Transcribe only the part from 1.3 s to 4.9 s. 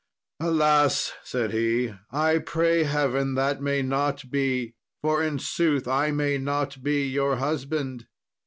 he, "I pray heaven that may not be;